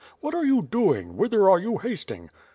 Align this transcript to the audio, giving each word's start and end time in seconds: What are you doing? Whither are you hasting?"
What 0.19 0.33
are 0.33 0.43
you 0.43 0.63
doing? 0.63 1.15
Whither 1.15 1.47
are 1.47 1.59
you 1.59 1.77
hasting?" 1.77 2.31